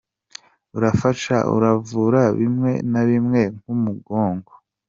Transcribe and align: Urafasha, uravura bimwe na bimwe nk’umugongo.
Urafasha, 0.77 1.35
uravura 1.55 2.21
bimwe 2.39 2.71
na 2.91 3.01
bimwe 3.09 3.41
nk’umugongo. 3.57 4.51